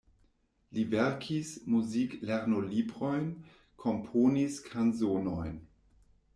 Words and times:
Li 0.77 0.85
verkis 0.93 1.51
muzik-lernolibrojn, 1.73 3.29
komponis 3.87 4.59
kanzonojn. 4.73 5.65